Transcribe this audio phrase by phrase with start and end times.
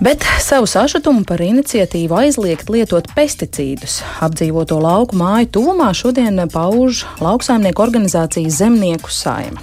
[0.00, 7.84] Bet savu sašutumu par iniciatīvu aizliegt lietot pesticīdus apdzīvoto lauku māju tuvumā šodien pauž lauksaimnieku
[7.84, 9.62] organizācijas Zemnieku saima.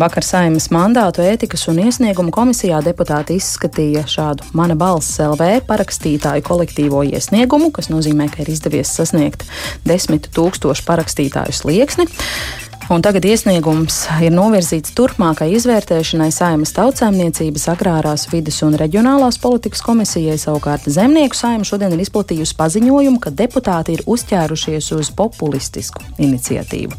[0.00, 7.02] Vakar saimas mandātu ētikas un iesniegumu komisijā deputāti izskatīja šādu mana balss LV parakstītāju kolektīvo
[7.10, 9.44] iesniegumu, kas nozīmē, ka ir izdevies sasniegt
[9.84, 12.08] desmit tūkstošu parakstītāju slieksni.
[12.88, 20.38] Un tagad iesniegums ir novirzīts turpmākai izvērtēšanai Saimas tautsēmniecības, agrārās vidas un reģionālās politikas komisijai.
[20.40, 26.96] Savukārt Zemnieku saima šodien ir izplatījusi paziņojumu, ka deputāti ir uzķērušies uz populistisku iniciatīvu.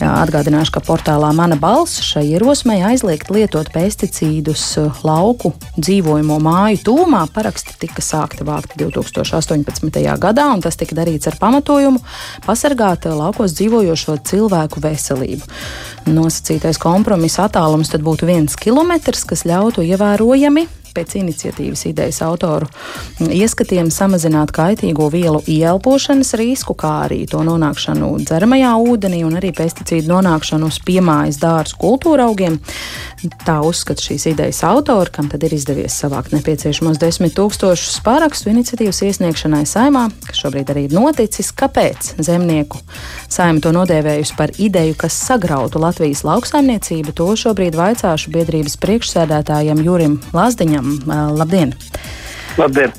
[0.00, 4.66] Jā, atgādināšu, ka portālā Mana balss šai ierosmei aizliegt lietot pesticīdus
[5.06, 10.02] lauku dzīvojamo māju tūmā paraksti tika sākti vākt 2018.
[10.18, 12.02] gadā, un tas tika darīts ar pamatojumu
[12.42, 15.48] pasargāt laukos dzīvojošo cilvēku veselību veselību.
[16.12, 20.66] Nosacītais kompromisa attālums tad būtu viens kilometrs, kas ļautu ievērojami
[20.96, 22.68] pēc iniciatīvas idejas autoru
[23.22, 30.10] ieskatiem samazināt kaitīgo vielu ieelpošanas risku, kā arī to nonākšanu dzeramajā ūdenī un arī pesticīdu
[30.12, 32.58] nonākšanu uz piemājas dārzu kultūra augiem.
[33.46, 39.02] Tā uzskata šīs idejas autori, kam tad ir izdevies savākt nepieciešamos desmit tūkstošus pārakstu iniciatīvas
[39.06, 41.52] iesniegšanai saimā, kas šobrīd arī ir noticis.
[41.54, 42.80] Kāpēc zemnieku
[43.30, 50.18] saima to nodēvējusi par ideju, kas sagrautu Latvijas lauksaimniecību, to šobrīd vaicāšu biedrības priekšsēdētājam Jurim
[50.34, 51.36] Lazdiņam Kārkļam.
[51.38, 51.74] Labdien!
[52.58, 52.92] Labdien!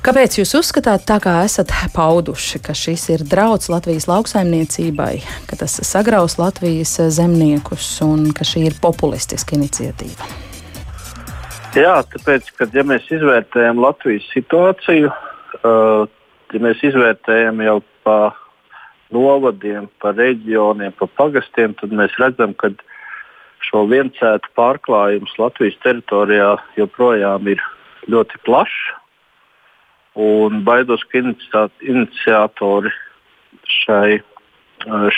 [0.00, 5.76] Kāpēc jūs uzskatāt, tā kā esat pauduši, ka šis ir draudz Latvijas lauksaimniecībai, ka tas
[5.84, 10.30] sagraus Latvijas zemniekus un ka šī ir populistiska iniciatīva?
[11.76, 16.08] Jā, tāpēc, ka ja mēs izvērtējam Latvijas situāciju, uh,
[16.50, 18.16] ja mēs izvērtējam jau pa
[19.12, 22.72] novadiem, pa reģioniem, pa pagastiem, tad mēs redzam, ka
[23.68, 27.62] šo viencētu pārklājums Latvijas teritorijā joprojām ir
[28.10, 28.96] ļoti plašs.
[30.20, 32.90] Un baidos, ka iniciatori
[33.80, 34.18] šai,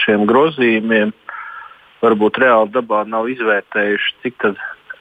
[0.03, 1.15] šiem grozījumiem
[2.03, 4.49] varbūt reāli dabā nav izvērtējuši, cik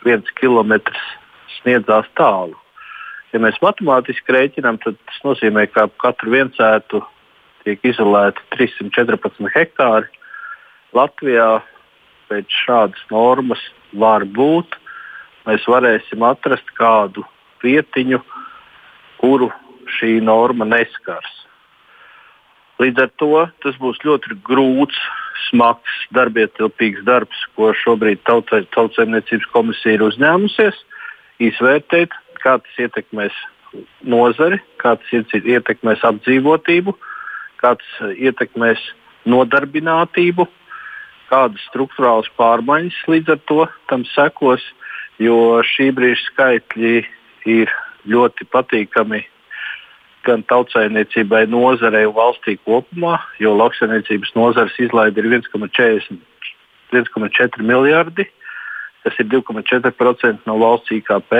[0.06, 1.02] viens kilometrs
[1.60, 2.56] sniedzās tālu.
[3.32, 7.02] Ja mēs matemātiski rēķinām, tad tas nozīmē, ka ap katru viencētu
[7.66, 10.10] tiek izolēti 314 hektāri.
[10.96, 11.62] Latvijā
[12.32, 13.62] pēc šādas normas
[13.92, 14.78] var būt,
[15.48, 17.26] mēs varēsim atrast kādu
[17.64, 18.22] vietiņu,
[19.22, 19.52] kuru
[20.00, 21.42] šī norma neskars.
[22.82, 24.98] Līdz ar to tas būs ļoti grūts,
[25.50, 30.80] smags, darbietilpīgs darbs, ko šobrīd Tautsēmniecības komisija ir uzņēmusies.
[31.42, 33.36] Izvērtēt, kā tas ietekmēs
[34.02, 36.96] nozari, kā tas ietekmēs apdzīvotību,
[37.62, 38.82] kā tas ietekmēs
[39.30, 40.48] nodarbinātību,
[41.32, 43.62] kādas struktūrālas pārmaiņas līdz ar to
[43.92, 44.64] tam sekos,
[45.22, 45.38] jo
[45.74, 46.96] šī brīža skaitļi
[47.50, 47.68] ir
[48.12, 49.22] ļoti patīkami
[50.26, 58.26] gan tautsājumniecībai, nozarei un valstī kopumā, jo lauksaimniecības nozares izlaide ir 1,4 miljardi.
[59.02, 61.32] Tas ir 2,4% no valsts IKP.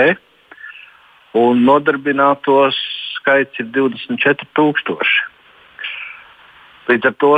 [1.38, 2.76] Un nodarbinātos
[3.14, 4.98] skaits ir 24,000.
[6.90, 7.32] Līdz ar to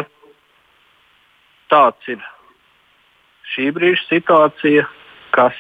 [1.69, 2.21] tāds ir
[3.53, 4.87] šī brīža situācija,
[5.35, 5.57] kas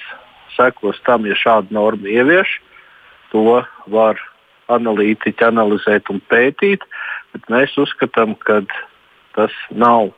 [0.56, 2.58] sekos tam, ja šādu normu ievieš,
[3.32, 4.20] to var
[4.72, 6.84] analītiķi analizēt un pētīt,
[7.50, 8.62] mēs uzskatām, ka
[9.34, 10.12] tas nav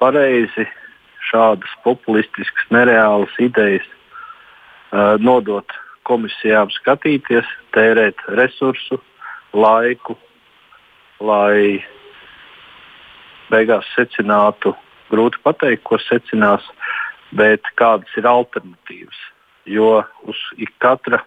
[0.00, 0.66] pareizi
[1.30, 5.68] šādas populistiskas, nereālas idejas uh, nodot
[6.08, 7.46] komisijām skatīties,
[7.76, 8.98] tērēt resursu,
[9.54, 10.16] laiku,
[11.20, 11.84] lai
[13.50, 14.72] beigās secinātu,
[15.10, 16.64] grūti pateikt, ko secinās,
[17.36, 19.18] bet kādas ir alternatīvas.
[19.68, 20.38] Jo uz
[20.82, 21.20] katra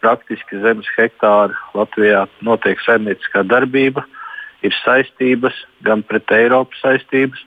[0.00, 4.04] praktiski zemes hektāra Latvijā notiek saimnieciskā darbība,
[4.64, 7.40] ir saistības gan pret Eiropas saistības,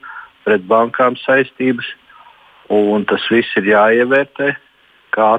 [0.46, 1.88] pret bankām saistības,
[2.74, 4.54] un tas viss ir jāievērtē,
[5.16, 5.30] kā,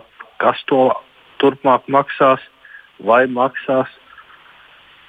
[0.43, 0.89] kas to
[1.43, 2.43] turpmāk maksās,
[3.03, 3.91] vai maksās,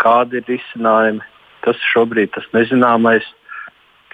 [0.02, 1.24] kādi ir risinājumi.
[1.66, 3.26] Tas šobrīd ir nezināmais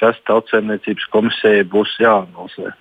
[0.02, 2.74] kas tautsēmniecības komisijai būs jāanalizē.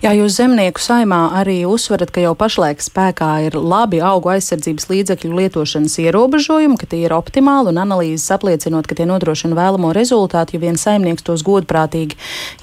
[0.00, 5.34] Jā, jūs zemnieku saimā arī uzsverat, ka jau pašlaik spēkā ir labi augu aizsardzības līdzekļu
[5.36, 10.62] lietošanas ierobežojumi, ka tie ir optimāli un analīzes apliecinot, ka tie nodrošina vēlamo rezultātu, ja
[10.62, 12.16] vien saimnieks tos godprātīgi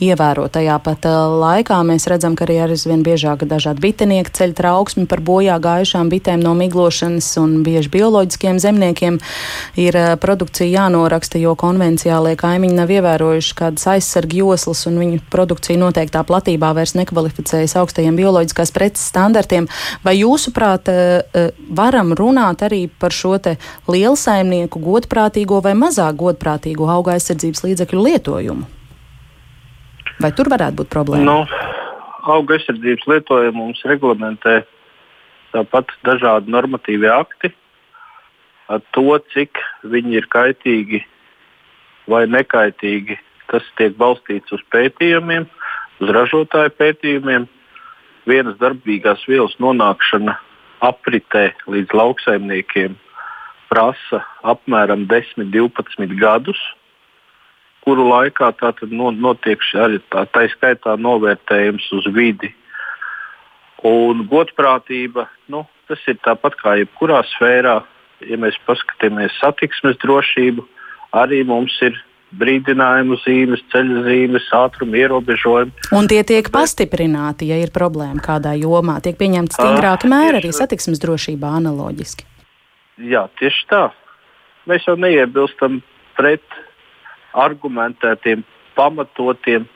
[0.07, 0.47] ievēro.
[0.49, 5.21] Tajā pat uh, laikā mēs redzam, ka arī aizvien biežāk dažādi bitenieki ceļ trauksmi par
[5.21, 9.21] bojā gājušām bitēm no miglošanas un bieži bioloģiskiem zemniekiem
[9.77, 15.85] ir uh, produkcija jānoraksta, jo konvenciālie kaimiņi nav ievērojuši kādas aizsargi joslas un viņu produkcija
[15.85, 19.67] noteiktā platībā vairs nekvalificē nekvalificējas augstajiem bioloģiskās preces standartiem.
[20.03, 20.87] Vai jūsuprāt,
[21.69, 23.57] varam runāt arī par šo te
[23.87, 28.65] lielsaimnieku godprātīgo vai mazāk godprātīgo auga aizsardzības līdzekļu lietojumu?
[30.19, 31.25] Vai tur varētu būt problēma?
[31.25, 31.45] Nu,
[32.23, 34.63] auga aizsardzības lietojumu mums reglamentē
[35.53, 37.53] tāpat dažādi normatīvi akti.
[38.67, 41.05] Ar to, cik viņi ir kaitīgi
[42.11, 43.15] vai nekaitīgi,
[43.47, 45.45] tas tiek balstīts uz pētījumiem,
[46.01, 47.47] uz ražotāju pētījumiem.
[48.27, 50.35] Vienas darbīgās vielas nonākšana
[50.83, 52.97] apritē līdz lauksaimniekiem
[53.71, 56.59] prasa apmēram 10-12 gadus
[57.87, 62.49] kuru laikā tātad notiek arī tā, tā skaitā novērtējums uz vidi.
[63.87, 67.77] Un godprātība, nu, tas ir tāpat kā jebkurā sfērā.
[68.27, 70.65] Ja mēs paskatāmies satiksmes drošību,
[71.15, 71.95] arī mums ir
[72.35, 75.87] brīdinājumu zīmes, ceļu zīmes, ātruma ierobežojumi.
[75.95, 78.99] Un tie tiek pastiprināti, ja ir problēma kādā jomā.
[79.03, 82.27] Tiek pieņemti stingrāki mēri arī satiksmes drošībā analoģiski.
[83.07, 83.83] Jā, tieši tā.
[84.67, 85.79] Mēs jau neiebilstam
[86.17, 86.43] pret
[87.37, 88.43] argumentētiem,
[88.75, 89.67] pamatotiem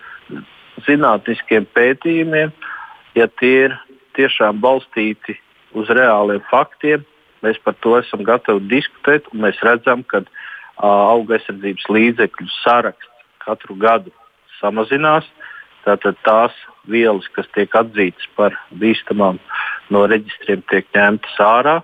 [0.88, 2.52] zinātniskiem pētījumiem,
[3.16, 3.78] ja tie ir
[4.18, 5.38] tiešām balstīti
[5.78, 7.06] uz reāliem faktiem,
[7.46, 9.30] mēs par to esam gatavi diskutēt.
[9.34, 10.24] Mēs redzam, ka
[10.86, 14.14] auga aizsardzības līdzekļu saraksts katru gadu
[14.60, 15.28] samazinās.
[15.82, 16.54] Tātad tās
[16.90, 19.40] vielas, kas tiek atzītas par bīstamām
[19.94, 21.80] no reģistriem, tiek ņemtas ārā.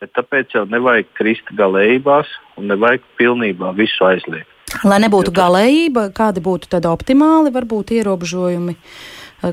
[0.00, 2.28] Bet tāpēc jau nevajag krist galējībās
[2.60, 4.48] un nevajag pilnībā visu aizliegt.
[4.86, 8.76] Lai nebūtu galējība, kādi būtu tad optimāli, varbūt ierobežojumi,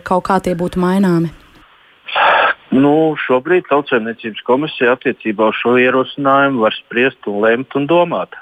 [0.07, 1.31] kaut kā tie būtu maināmi?
[2.75, 8.35] Nu, šobrīd Tautsēmniecības komisija attiecībā uz šo ierosinājumu var spriest un lemt un domāt.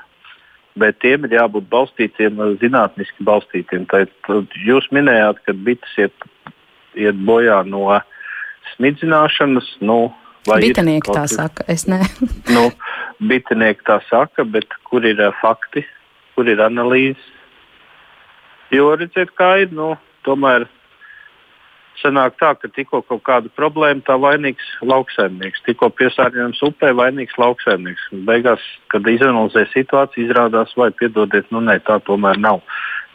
[0.75, 3.85] Bet tiem ir jābūt balstītiem, zinātniski balstītiem.
[3.91, 6.29] Tad jūs minējāt, ka bites iet,
[6.99, 7.87] iet bojā no
[8.75, 9.77] smidzināšanas.
[9.81, 9.99] Nu,
[10.45, 12.03] Bitinieki tā saka, es ne.
[12.55, 12.67] nu,
[13.17, 15.81] bitinieki tā saka, bet kur ir uh, fakti?
[16.35, 17.31] kur ir analīzes.
[18.73, 19.93] Jo redziet, kā ir, nu,
[20.27, 20.67] tomēr
[22.01, 25.63] sanāk tā, ka tikko kaut kāda problēma, tā vainīgs lauksaimnieks.
[25.67, 28.07] Tikko piesārņojums upē, vainīgs lauksaimnieks.
[28.15, 28.63] Un beigās,
[28.93, 32.63] kad izanalizē situāciju, izrādās, vai piedodiet, nu nē, tā tomēr nav.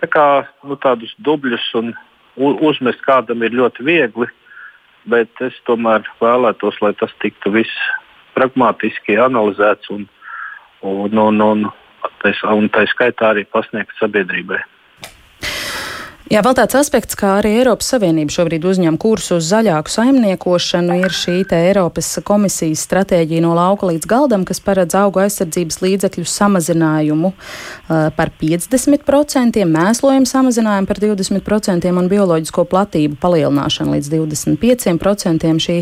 [0.01, 0.27] Tā kā
[0.65, 1.93] nu, tādus dubļus un
[2.41, 4.31] uzmest kādam ir ļoti viegli,
[5.11, 7.91] bet es tomēr vēlētos, lai tas tiktu viss
[8.37, 10.09] pragmatiski analizēts un,
[10.87, 11.71] un, un, un
[12.55, 14.61] un tā skaitā arī pasniegt sabiedrībai.
[16.31, 21.11] Jā, vēl tāds aspekts, kā arī Eiropas Savienība šobrīd uzņem kursu uz zaļāku saimniekošanu, ir
[21.11, 28.13] šī Eiropas komisijas stratēģija no lauka līdz galdam, kas paredz augu aizsardzības līdzekļu samazinājumu uh,
[28.15, 35.51] par 50%, mēslojumu samazinājumu par 20% un bioloģisko platību palielināšanu līdz 25%.
[35.67, 35.81] Šī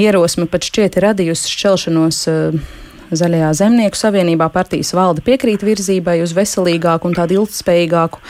[0.00, 2.28] ierosme pat šķiet ir radījusi šķelšanos.
[2.32, 2.80] Uh,
[3.12, 8.22] Zaļajā zemnieku savienībā partijas valde piekrīt virzībai uz veselīgāku un tādu ilgspējīgāku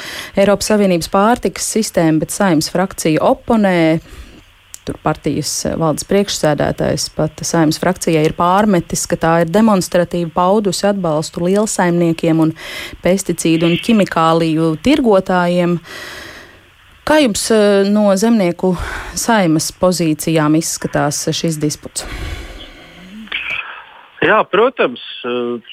[0.43, 4.01] Eiropas Savienības pārtikas sistēmu, bet saimnes frakcija oponē.
[4.83, 11.47] Tur partijas valdes priekšsēdētājs pat saimnes frakcijai ir pārmetis, ka tā ir demonstratīvi paudusi atbalstu
[11.47, 12.51] lielsaimniekiem un
[13.05, 15.79] pesticīdu un ķimikāliju tirgotājiem.
[17.07, 18.75] Kā jums eh, no zemnieku
[19.15, 22.09] saimas pozīcijām izskatās šis disputs?
[24.23, 25.03] Jā, protams,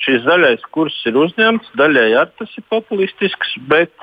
[0.01, 3.93] šis zaļais kurs ir uzņemts, daļai arī tas ir populistisks, bet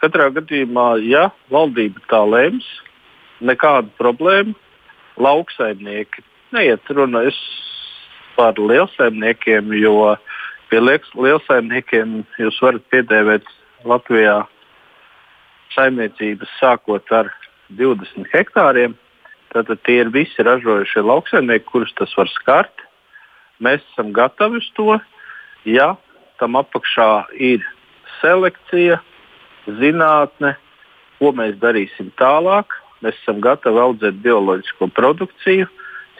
[0.00, 2.64] katrā gadījumā, ja valdība tā lems,
[3.44, 4.56] nekāda problēma.
[5.20, 6.24] Lauksaimnieki
[6.56, 7.26] neiet runa
[8.38, 10.14] par lielsaimniekiem, jo
[10.70, 13.52] pie lielsaimniekiem jūs varat piedēvēt
[13.84, 14.38] Latvijā
[15.74, 17.28] saimniecības sākot ar
[17.76, 18.96] 20 hektāriem.
[19.52, 22.86] Tātad tie ir visi ražojušie lauksaimnieki, kurus tas var skart.
[23.60, 24.96] Mēs esam gatavi uz to,
[25.68, 25.92] ja
[26.40, 27.64] tam apakšā ir
[28.20, 29.00] selekcija,
[29.80, 30.54] zinātne,
[31.20, 32.72] ko mēs darīsim tālāk.
[33.04, 35.68] Mēs esam gatavi audzēt bioloģisko produkciju,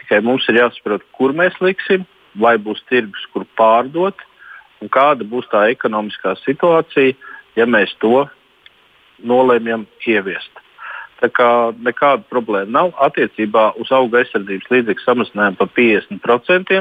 [0.01, 2.07] tikai mums ir jāsaprot, kur mēs liksim,
[2.41, 4.17] vai būs tirgus, kur pārdot,
[4.81, 7.17] un kāda būs tā ekonomiskā situācija,
[7.57, 8.25] ja mēs to
[9.25, 10.53] nolēmjam ieviest.
[11.21, 11.51] Tā kā
[11.85, 16.81] nekāda problēma nav attiecībā uz auga aizsardzības līdzekļu samazinājumu par 50%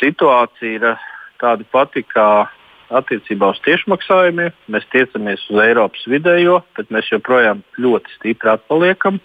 [0.00, 1.06] situācija ir eh,
[1.42, 2.28] tāda pati kā
[2.92, 4.52] attiecībā uz tiešmaksājumiem.
[4.72, 9.20] Mēs tiecamies uz Eiropas vidējo, bet mēs joprojām ļoti stipri atpaliekam.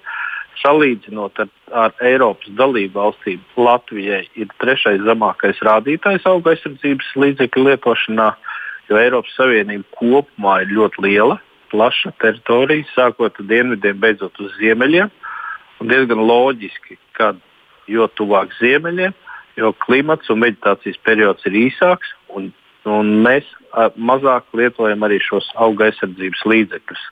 [0.57, 1.50] Salīdzinot ar,
[1.86, 8.31] ar Eiropas dalību valstīm, Latvijai ir trešais zemākais rādītājs auga aizsardzības līdzekļu lietošanā,
[8.89, 11.38] jo Eiropas Savienība kopumā ir ļoti liela,
[11.69, 15.12] plaša teritorija, sākot no dienvidiem, beidzot uz ziemeļiem.
[15.77, 17.36] Un diezgan loģiski, ka
[17.91, 19.13] jo tuvāk ziemeļiem,
[19.57, 22.51] jo klimats un vegetācijas periods ir īsāks, un,
[22.85, 27.07] un mēs a, mazāk lietojam arī šos auga aizsardzības līdzekļus.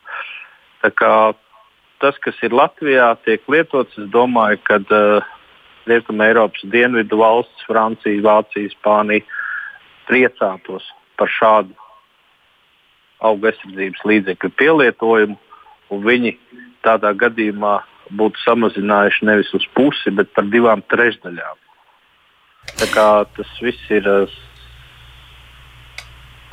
[2.04, 5.26] Tas, kas ir Latvijā, tiek lietots, es domāju, ka uh,
[5.90, 9.26] Rietumē Eiropas dienvidu valsts, Francija, Vācija, Spānija
[10.06, 10.86] priecātos
[11.18, 11.74] par šādu
[13.26, 15.38] auga aizsardzības līdzekļu pielietojumu,
[15.90, 16.36] un viņi
[16.86, 17.80] tādā gadījumā
[18.14, 21.65] būtu samazinājuši nevis uz pusi, bet par divām trešdaļām.
[22.76, 23.08] Tā kā
[23.38, 24.40] tas viss ir uh,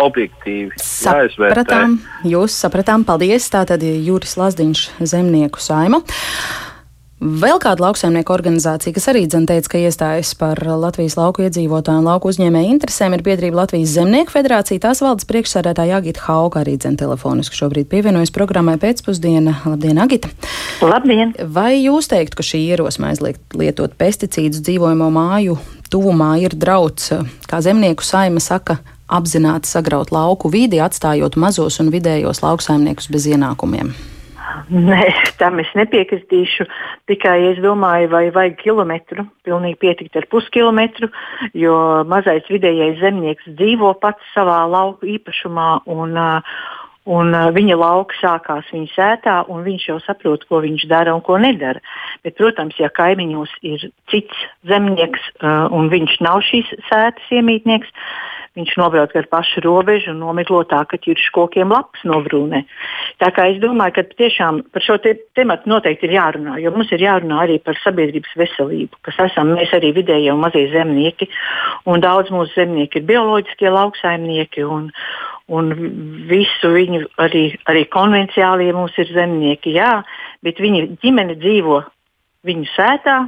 [0.03, 1.99] objektīvi sapratām.
[2.29, 3.49] Jūs sapratām, paldies.
[3.53, 6.03] Tātad Jūris Lazdiņš, zemnieku saima.
[7.23, 12.09] Vēl kāda lauksaimnieku organizācija, kas arī dzen teica, ka iestājas par Latvijas lauku iedzīvotāju un
[12.09, 14.83] lauku uzņēmēju interesēm, ir biedrība Latvijas Zemnieku federācija.
[14.83, 19.55] Tās valdes priekšsēdētāja Agita Hauka arī dzen telefoniski šobrīd pievienojas programmai pēcpusdiena.
[19.71, 20.33] Labdien, Agita!
[20.83, 21.31] Labdien!
[21.47, 25.61] Vai jūs teiktu, ka šī ierosme aizliegt lietot pesticīdus dzīvojamo māju
[25.95, 27.13] tuvumā ir drauds,
[27.47, 33.95] kā zemnieku saima saka, apzināti sagraut lauku vidi, atstājot mazos un vidējos lauksaimniekus bez ienākumiem?
[34.73, 35.05] Nē,
[35.41, 36.67] tam es nepiekritīšu.
[37.11, 39.27] Tikai es domāju, vai vajag kilometru.
[39.47, 41.11] Pilnīgi pietikt ar puskilometru,
[41.59, 41.75] jo
[42.09, 45.73] mazais vidējais zemnieks dzīvo pats savā lauku īpašumā.
[45.93, 46.55] Un, uh,
[47.03, 51.23] Un uh, viņa lauka sākās viņa sētā, un viņš jau saprot, ko viņš dara un
[51.27, 51.83] ko nedara.
[52.23, 57.91] Bet, protams, ja kaimiņos ir cits zemnieks, uh, un viņš nav šīs sētas iemītnieks,
[58.59, 62.63] viņš nobrauc ar pašu robežu un nomiglo tā, ka ķirš kokiem lapas nobrūnē.
[63.23, 66.93] Tā kā es domāju, ka tiešām par šo te tematu noteikti ir jārunā, jo mums
[66.93, 71.31] ir jārunā arī par sabiedrības veselību, kas esam mēs arī vidēji un mazie zemnieki,
[71.89, 74.67] un daudz mūsu zemnieki ir bioloģiskie lauksaimnieki.
[74.69, 74.91] Un,
[75.53, 75.73] un
[76.29, 79.99] visu viņu arī, arī konvenciālie mums ir zemnieki, jā,
[80.45, 81.83] bet viņa ģimene dzīvo
[82.47, 83.19] viņu sētā,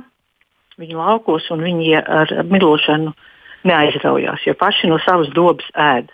[0.81, 3.13] viņu laukos, un viņi ar milošanu
[3.69, 6.13] neaizraujās, jo paši no savas dobas ēd.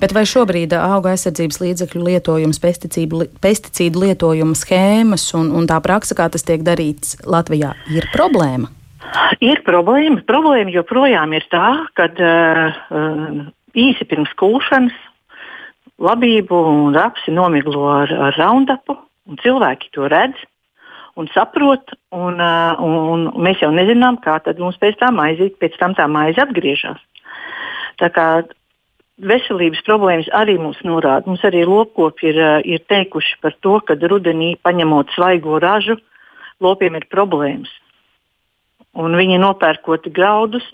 [0.00, 6.16] Bet vai šobrīd auga aizsardzības līdzekļu lietojums, pesticīdu, pesticīdu lietojuma schēmas un, un tā praksa,
[6.18, 8.72] kā tas tiek darīts Latvijā, ir problēma?
[9.42, 10.22] Ir problēma.
[10.28, 14.96] Problēma joprojām ir tā, ka uh, īsi pirms kūšanas
[16.00, 18.96] labību un rapsi nomiglo ar, ar raundapu,
[19.28, 20.38] un cilvēki to redz
[21.14, 25.58] un saprot, un, uh, un, un mēs jau nezinām, kā tad mums pēc tam aiziet,
[25.60, 27.00] pēc tam tā maize atgriežas.
[28.00, 28.26] Tā kā
[29.20, 31.26] veselības problēmas arī mums norāda.
[31.28, 35.98] Mums arī lopkopi ir, uh, ir teikuši par to, ka rudenī paņemot svaigo ražu,
[36.60, 37.72] lopiem ir problēmas.
[38.98, 40.64] Un viņi nopērkot graudus,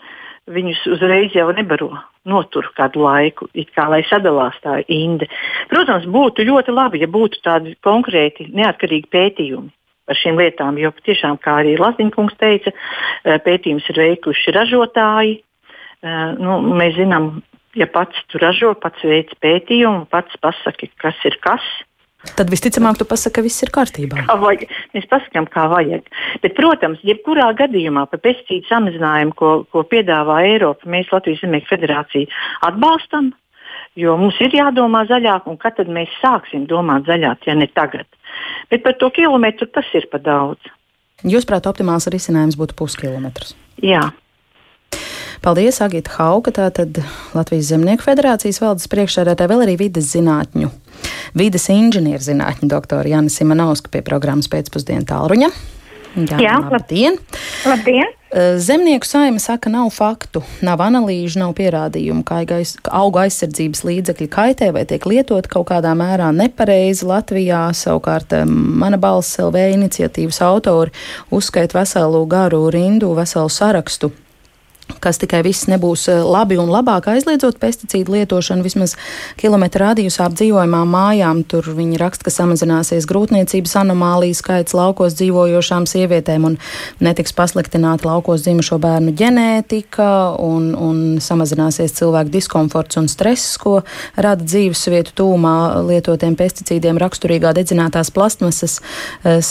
[0.48, 1.90] viņus uzreiz jau nebaro
[2.26, 5.28] notur kādu laiku, kā lai sadalās tā inde.
[5.70, 9.70] Protams, būtu ļoti labi, ja būtu tādi konkrēti neatkarīgi pētījumi
[10.06, 15.42] par šīm lietām, jo tiešām, kā arī Latvijas teica, eh, pētījums ir veikuši ražotāji.
[16.02, 17.42] Eh, nu, mēs zinām,
[17.74, 21.62] ja pats tu ražo, pats veic pētījumu, pats pasaki, kas ir kas.
[22.34, 24.24] Tad visticamāk, tu pasaki, ka viss ir kārtībā.
[24.26, 24.66] Kā vajag.
[24.96, 26.08] Mēs pasakām, kā vajag.
[26.42, 32.26] Bet, protams, jebkurā gadījumā par pesticīdu samazinājumu, ko, ko piedāvā Eiropa, mēs Latvijas Zemnieku federācija
[32.66, 33.30] atbalstam,
[34.00, 38.08] jo mums ir jādomā zaļāk, un kad tad mēs sāksim domāt zaļāk, ja ne tagad.
[38.72, 40.72] Bet par to kilometru tas ir par daudz.
[41.26, 43.54] Jūsuprāt, optimāls risinājums būtu puskilometrs?
[43.82, 44.10] Jā.
[45.44, 46.98] Paldies, Agita Hauka, tātad
[47.36, 50.72] Latvijas Zemnieku federācijas valdes priekšsēdētāja, vēl arī vides zinātņu,
[51.38, 55.52] vides inženierzinātņu doktora Jānis Simanovska pie programmas pēcpusdienu tālruņa.
[56.16, 57.18] Jā, Jā labdien!
[57.66, 58.12] labdien.
[58.58, 62.40] Zemnieku saima saka, nav faktu, nav analīžu, nav pierādījumu, ka
[62.90, 67.62] auga aizsardzības līdzekļi kaitē vai tiek lietot kaut kādā mērā nepareizi Latvijā.
[67.76, 70.92] Savukārt mana balss LV iniciatīvas autori
[71.30, 74.12] uzskaita veselu garu rindu, veselu sarakstu
[75.02, 78.94] kas tikai viss nebūs eh, labi un labāk aizliedzot pesticīdu lietošanu vismaz
[79.40, 81.42] kilometru radiusā apdzīvojumām mājām.
[81.48, 86.58] Tur viņi raksta, ka samazināsies grūtniecības anomālijas skaits laukos dzīvojošām sievietēm un
[87.02, 90.08] netiks pasliktināta laukos dzimušo bērnu ģenētika
[90.42, 93.80] un, un samazināsies cilvēku diskomforts un stress, ko
[94.16, 99.42] rada dzīvesvietu tūmā lietotiem pesticīdiem raksturīgā dedzinātās plastmasas eh,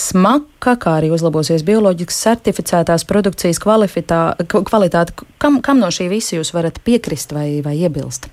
[0.66, 6.80] smaka, kā arī uzlabosies bioloģiski certificētās produkcijas kvalitāte Kam, kam no šī visa jūs varat
[6.84, 8.30] piekrist vai, vai iebilst?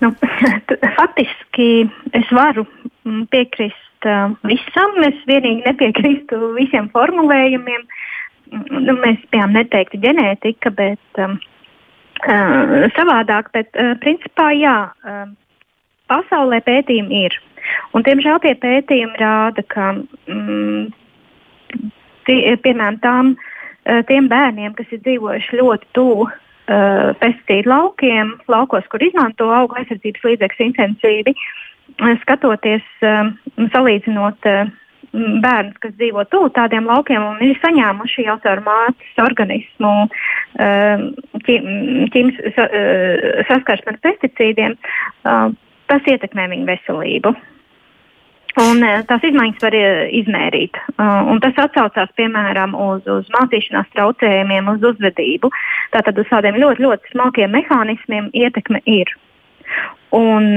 [0.00, 0.14] Nu,
[0.98, 2.64] faktiski es varu
[3.04, 4.96] mm, piekrist uh, visam.
[5.04, 7.84] Es vienīgi nepiekrīstu visiem formulējumiem.
[8.52, 11.38] Mm, nu, mēs bijām neteikti ģenētika, bet um,
[12.24, 13.52] uh, savādāk.
[13.52, 15.24] Bet, uh, principā, jā, uh,
[16.08, 17.40] pasaulē pētījumi ir.
[17.92, 19.92] Un, diemžēl tie pētījumi rāda, ka
[20.28, 20.92] mm,
[22.28, 23.34] tie, piemēram, tām,
[24.08, 30.24] tiem bērniem, kas ir dzīvojuši ļoti tuvu uh, pesticīdu laukiem, laukos, kur izmanto auga aizsardzības
[30.30, 31.34] līdzekļus intensīvi,
[32.22, 33.28] skatoties, uh,
[33.74, 34.72] salīdzinot uh,
[35.14, 39.92] bērnus, kas dzīvo tuvu tādiem laukiem un ir saņēmuši jau caur mātes organismu
[41.46, 42.40] ķīmis,
[43.50, 44.76] saskarsmi ar pesticīdiem,
[45.90, 47.34] tas ietekmē viņu veselību.
[48.62, 49.74] Un, tās izmaiņas var
[50.14, 50.78] izmērīt.
[51.02, 55.50] Un tas atsaucās piemēram uz, uz mācīšanās traucējumiem, uz uzvedību.
[55.96, 59.10] Tātad uz tādiem ļoti, ļoti smalkiem mehānismiem ietekme ir.
[60.14, 60.54] Un,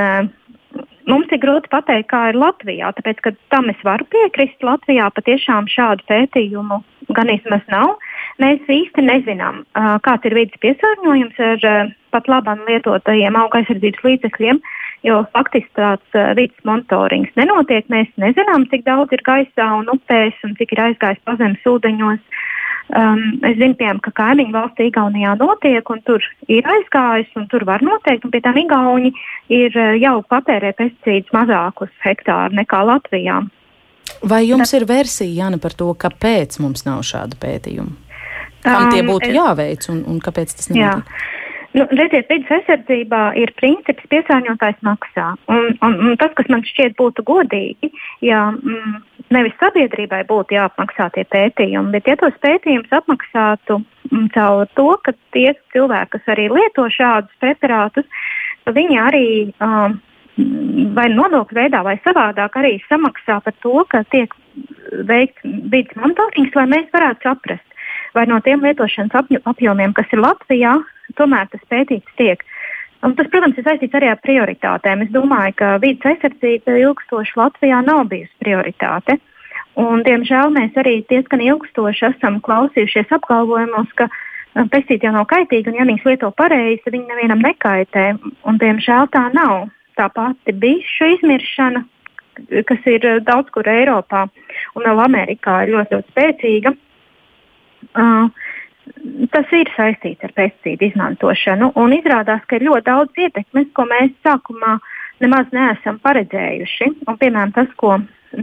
[1.07, 4.59] Mums ir grūti pateikt, kā ir Latvijā, tāpēc, ka tam es varu piekrist.
[4.67, 6.81] Latvijā patiešām šādu pētījumu
[7.15, 7.93] gan vismaz nav.
[8.43, 9.61] Mēs īsti nezinām,
[10.03, 14.59] kāds ir vidas piesārņojums ar pat labam lietotajiem auga aizsardzības līdzekļiem,
[15.07, 17.87] jo faktiski tāds vidas monitorings nenotiek.
[17.91, 22.21] Mēs nezinām, cik daudz ir gaisā un upēs un cik ir aizgājis pazemes ūdeņos.
[22.87, 27.65] Um, es zinu, piemēram, ka kaimiņu valstī Igaunijā notiek, un tur ir aizgājis, un tur
[27.67, 29.11] var noteikt, un pie tam Igauni
[29.51, 33.41] ir jau patērē pesticīdus mazākus hektāru nekā Latvijā.
[34.23, 38.07] Vai jums ir versija, Jāna, par to, kāpēc mums nav šāda pētījuma?
[38.63, 41.11] Kam tie um, būtu jāveic un, un kāpēc tas nenotiek?
[41.11, 41.36] Jā.
[41.75, 45.33] Nu, redziet, vidas aizsardzībā ir princips piesārņotājs maksā.
[45.51, 47.91] Un, un, un tas, kas man šķiet būtu godīgi,
[48.23, 48.95] ja mm,
[49.35, 55.13] nevis sabiedrībai būtu jāapmaksā tie pētījumi, bet ja tos pētījumus apmaksātu mm, caur to, ka
[55.35, 58.07] tie cilvēki, kas arī lieto šādus preparātus,
[58.71, 59.27] viņi arī
[59.59, 59.99] um,
[60.97, 64.33] vai nodokļu veidā vai savādāk arī samaksā par to, ka tiek
[65.07, 67.81] veikts vidas monitorings, lai mēs varētu saprast,
[68.15, 70.77] vai no tiem lietošanas apjomiem, kas ir Latvijā,
[71.15, 72.43] tomēr tas pētīts tiek.
[73.05, 75.03] Un tas, protams, ir saistīts arī ar prioritātēm.
[75.05, 79.19] Es domāju, ka vidas aizsardzība ilgstoši Latvijā nav bijusi prioritāte.
[79.77, 84.23] Un, diemžēl mēs arī diezgan ilgstoši esam klausījušies apgalvojumos, ka uh,
[84.65, 88.07] pesticīdi jau nav kaitīgi, un ja viņas lieto pareizi, tad viņi nevienam nekaitē.
[88.49, 89.69] Un, diemžēl tā nav.
[89.97, 91.83] Tā pati bišu izmiršana,
[92.69, 94.25] kas ir uh, daudz kur Eiropā
[94.77, 96.73] un vēl Amerikā, ir ļoti, ļoti spēcīga.
[97.93, 98.33] Uh,
[99.33, 101.71] tas ir saistīts ar pesticīdu izmantošanu.
[101.79, 104.77] Un izrādās, ka ir ļoti daudz ietekmes, ko mēs sākumā
[105.23, 106.91] nemaz neesam paredzējuši.
[107.07, 107.97] Un, piemēram, tas, ko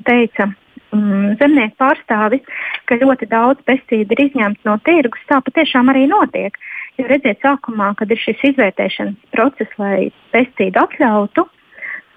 [0.08, 2.44] teica mm, zemnieku pārstāvis,
[2.88, 6.58] ka ļoti daudz pesticīdu ir izņemts no tirgus, tā patiešām arī notiek.
[6.98, 11.46] Jo redziet, sākumā, kad ir šis izvērtēšanas process, lai pesticīdu atļautu,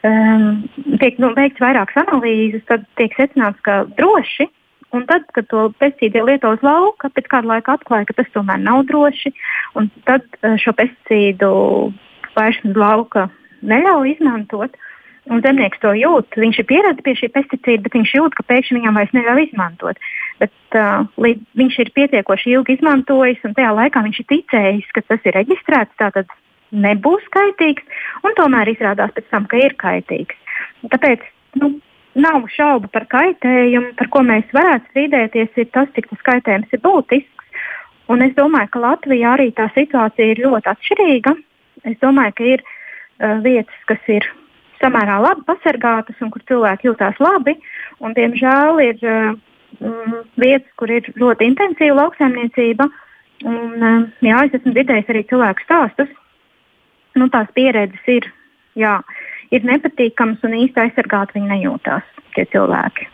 [0.06, 0.46] um,
[1.02, 4.50] tiek nu, veikts vairākas analīzes, tad tiek secināts, ka droši
[4.98, 8.62] Un tad, kad to pesticīdu lieto uz lauka, pēc kāda laika atklāja, ka tas tomēr
[8.64, 9.34] nav droši.
[10.10, 11.50] Tad eh, šo pesticīdu
[12.38, 13.28] vairs uz lauka
[13.62, 14.78] neļauj izmantot.
[15.28, 16.38] Un zemnieks to jūt.
[16.40, 19.98] Viņš ir pieredzējis pie šī pesticīda, bet viņš jūt, ka pēkšņi viņam vairs neļauj izmantot.
[20.40, 25.04] Bet, uh, līdz viņš ir pietiekoši ilgi izmantojis, un tajā laikā viņš ir ticējis, ka
[25.10, 26.32] tas ir reģistrēts, tātad
[26.72, 27.84] nebūs kaitīgs,
[28.24, 30.40] un tomēr izrādās pēc tam, ka ir kaitīgs.
[30.96, 31.28] Tāpēc
[31.60, 31.74] nu,
[32.18, 36.82] nav šaubu par kaitējumu, par ko mēs varētu strīdēties, ir tas, cik tas kaitējums ir
[36.84, 37.64] būtisks.
[38.12, 41.34] Un es domāju, ka Latvijā arī tā situācija ir ļoti atšķirīga.
[41.92, 44.28] Es domāju, ka ir uh, vietas, kas ir
[44.82, 47.58] samērā labi pasargātas un kur cilvēki jūtās labi.
[48.00, 49.36] Un, diemžēl ir uh,
[50.40, 52.88] vietas, kur ir ļoti intensīva lauksaimniecība.
[53.46, 56.16] Un, uh, jā, es esmu dzirdējis arī cilvēku stāstus.
[57.20, 58.32] Nu, tās pieredzes ir.
[58.78, 63.12] Jā, uh, ir nepatīkams un īsti aizsargāti viņi nejūtās tie cilvēki.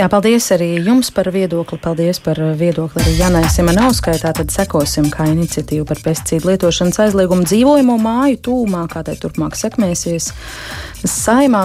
[0.00, 1.76] Jā, paldies arī jums par viedokli.
[1.82, 4.14] Paldies par viedokli arī Janai Simonauskai.
[4.22, 10.30] Tātad sekosim, kā iniciatīva par pesticīdu lietošanas aizliegumu dzīvojamo māju tūmā, kā tai turpmāk sekmēsies.
[11.04, 11.58] Saimā